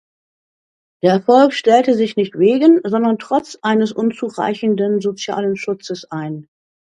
[1.03, 6.47] Der Erfolg stellte sich nicht wegen, sondern trotz eines unzureichenden sozialen Schutzes ein.